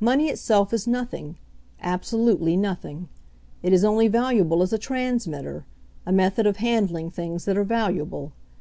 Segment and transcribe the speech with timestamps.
[0.00, 1.36] Money itself is noth ing,
[1.80, 3.08] absolutely nothing.
[3.62, 5.64] It is only valuable as a transmitter,
[6.04, 8.32] a method of handling things that are valuable.